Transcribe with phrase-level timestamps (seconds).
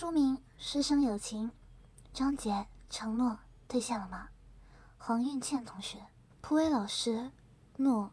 [0.00, 1.48] 书名《师生有情》，
[2.14, 4.30] 章节承诺兑现了吗？
[4.96, 5.98] 黄韵倩同学，
[6.40, 7.30] 蒲伟老师，
[7.76, 8.10] 诺，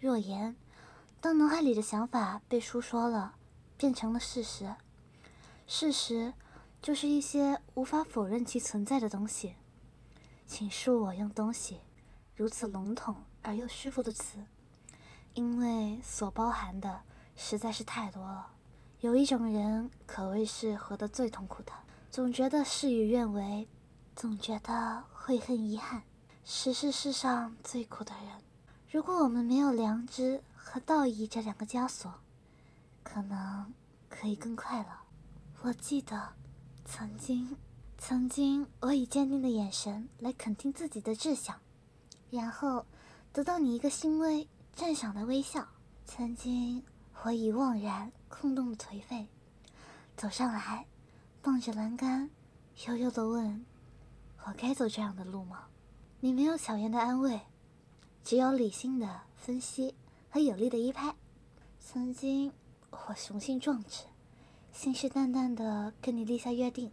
[0.00, 0.56] 若言。
[1.20, 3.34] 当脑海里的想法被书说了，
[3.76, 4.76] 变成了事实。
[5.66, 6.32] 事实
[6.80, 9.56] 就是一些无法否认其存在的东西。
[10.46, 11.82] 请恕我用“东西”
[12.34, 14.38] 如此笼统而又虚浮的词，
[15.34, 17.02] 因为所包含的
[17.36, 18.52] 实在是太多了。
[19.00, 21.72] 有一种人，可谓是活得最痛苦的，
[22.10, 23.68] 总觉得事与愿违，
[24.14, 26.02] 总觉得悔恨遗憾，
[26.44, 28.42] 实是世上最苦的人。
[28.90, 32.12] 如果我们没有良知和道义这两个枷锁，
[33.02, 33.72] 可能
[34.08, 34.88] 可以更快乐。
[35.60, 36.32] 我记得，
[36.86, 37.54] 曾经，
[37.98, 41.60] 曾经，我以坚定的眼神来肯定自己的志向，
[42.30, 42.86] 然后
[43.32, 45.68] 得到你一个欣慰、赞赏的微笑。
[46.06, 46.82] 曾经，
[47.26, 48.12] 我以惘然。
[48.28, 49.26] 空洞的颓废，
[50.16, 50.86] 走上来，
[51.42, 52.30] 傍着栏杆，
[52.86, 53.66] 悠悠的问
[54.46, 55.66] ：“我该走这样的路吗？”
[56.20, 57.40] 你没有巧言的安慰，
[58.22, 59.92] 只有理性的分析
[60.30, 61.16] 和有力的一拍。
[61.80, 62.52] 曾经，
[62.90, 64.04] 我雄心壮志，
[64.70, 66.92] 信誓旦旦的跟你立下约定，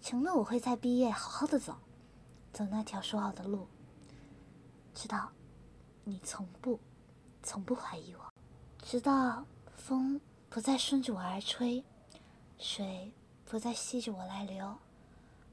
[0.00, 1.76] 承诺我会在毕业好好的走，
[2.52, 3.66] 走那条说好的路。
[4.94, 5.32] 直到，
[6.04, 6.78] 你从不，
[7.42, 8.29] 从不怀疑我，
[8.82, 9.44] 直到
[9.76, 10.20] 风。
[10.52, 11.84] 不再顺着我而吹，
[12.58, 13.12] 水
[13.44, 14.76] 不再吸着我来流，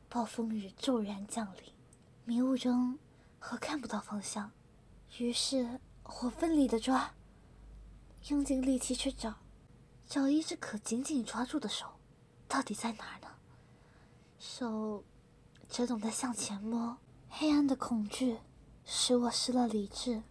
[0.09, 1.71] 暴风雨骤然降临，
[2.25, 2.97] 迷雾中
[3.51, 4.51] 我看不到方向，
[5.19, 7.13] 于是我奋力的抓，
[8.29, 9.35] 用尽力气去找，
[10.09, 11.85] 找一只可紧紧抓住的手，
[12.47, 13.27] 到底在哪儿呢？
[14.39, 15.03] 手
[15.69, 16.97] 只懂得向前摸，
[17.29, 18.39] 黑暗的恐惧
[18.83, 20.23] 使我失了理智，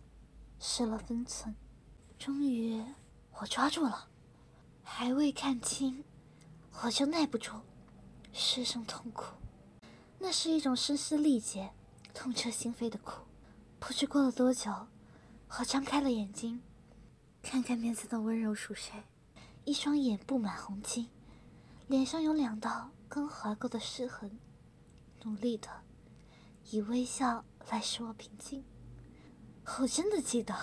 [0.58, 1.54] 失了分寸，
[2.18, 2.82] 终于
[3.40, 4.08] 我抓住了。
[4.82, 6.04] 还未看清，
[6.82, 7.52] 我就耐不住，
[8.32, 9.34] 失声痛哭。
[10.18, 11.70] 那是一种声嘶力竭、
[12.14, 13.22] 痛彻心扉的哭。
[13.78, 14.72] 不知过了多久，
[15.58, 16.62] 我张开了眼睛，
[17.42, 18.92] 看看面前的温柔属谁。
[19.64, 21.06] 一双眼布满红巾，
[21.88, 24.38] 脸上有两道刚划过的湿痕，
[25.24, 25.68] 努力的
[26.70, 28.64] 以微笑来使我平静。
[29.80, 30.54] 我真的记得，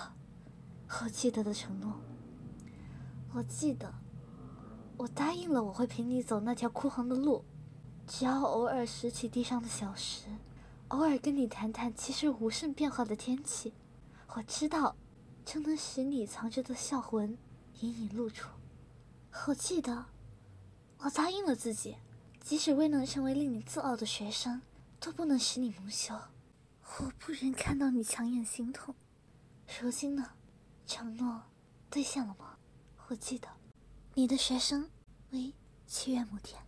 [0.88, 2.00] 我记得的承诺，
[3.32, 3.92] 我记得。
[4.96, 7.44] 我答应了，我会陪你走那条枯黄的路，
[8.06, 10.28] 只要偶尔拾起地上的小石，
[10.88, 13.74] 偶尔跟你谈谈其实无甚变化的天气。
[14.28, 14.94] 我知道，
[15.44, 17.36] 就能使你藏着的笑魂
[17.80, 18.48] 隐隐露出。
[19.48, 20.06] 我记得，
[20.98, 21.96] 我答应了自己，
[22.40, 24.62] 即使未能成为令你自傲的学生，
[25.00, 26.14] 都不能使你蒙羞。
[26.98, 28.94] 我不忍看到你强忍心痛。
[29.80, 30.30] 如今呢？
[30.86, 31.42] 承诺
[31.90, 32.56] 兑现了吗？
[33.08, 33.48] 我记得。
[34.14, 34.90] 你的学生，
[35.30, 35.52] 喂，
[35.86, 36.64] 七月某天。